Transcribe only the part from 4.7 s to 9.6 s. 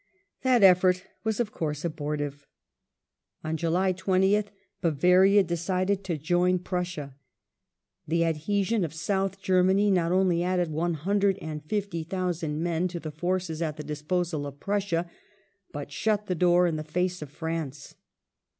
Bavaria decided to join Prussia. The adhesion of South